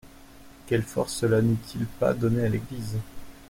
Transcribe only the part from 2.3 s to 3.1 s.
à l'Église.